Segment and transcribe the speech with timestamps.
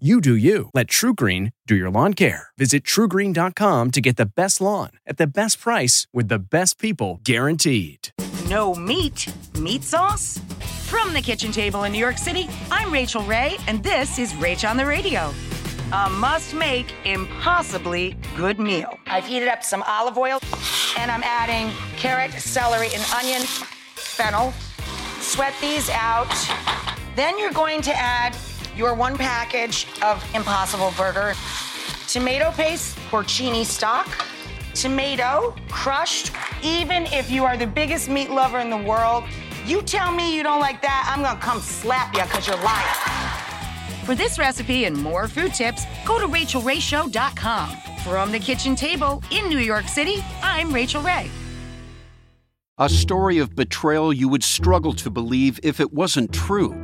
[0.00, 0.70] You do you.
[0.74, 2.48] Let TruGreen do your lawn care.
[2.58, 7.20] Visit trugreen.com to get the best lawn at the best price with the best people
[7.22, 8.08] guaranteed.
[8.48, 10.40] No meat, meat sauce?
[10.88, 14.68] From the kitchen table in New York City, I'm Rachael Ray, and this is Rach
[14.68, 15.32] on the Radio.
[15.92, 18.98] A must make, impossibly good meal.
[19.06, 20.40] I've heated up some olive oil,
[20.98, 23.42] and I'm adding carrot, celery, and onion,
[23.94, 24.52] fennel.
[25.20, 26.34] Sweat these out.
[27.14, 28.34] Then you're going to add
[28.76, 31.34] your one package of Impossible Burger,
[32.08, 34.08] tomato paste, porcini stock,
[34.74, 36.32] tomato, crushed.
[36.62, 39.24] Even if you are the biggest meat lover in the world,
[39.66, 44.04] you tell me you don't like that, I'm gonna come slap you because you're lying.
[44.04, 47.76] For this recipe and more food tips, go to rachaelrayshow.com.
[48.04, 51.30] From the kitchen table in New York City, I'm Rachael Ray.
[52.76, 56.83] A story of betrayal you would struggle to believe if it wasn't true.